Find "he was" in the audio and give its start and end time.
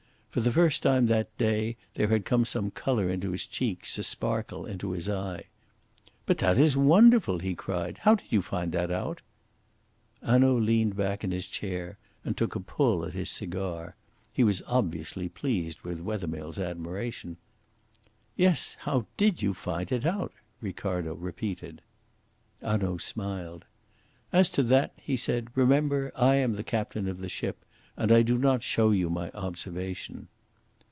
14.31-14.63